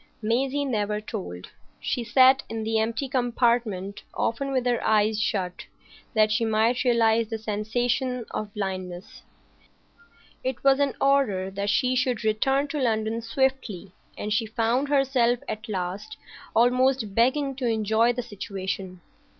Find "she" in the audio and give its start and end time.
1.79-2.03, 6.31-6.43, 11.69-11.95, 14.33-14.47